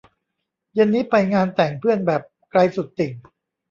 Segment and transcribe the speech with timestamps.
[0.73, 3.11] เย็นนี้ไปงานแต่งเพื่อนแบบ ไกลสุดติ่ง